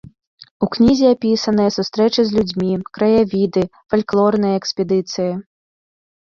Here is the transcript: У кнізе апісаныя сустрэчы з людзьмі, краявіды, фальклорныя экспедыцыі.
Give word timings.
У 0.67 0.67
кнізе 0.75 1.07
апісаныя 1.15 1.73
сустрэчы 1.75 2.21
з 2.29 2.37
людзьмі, 2.37 2.71
краявіды, 2.99 3.63
фальклорныя 3.93 4.55
экспедыцыі. 4.63 5.29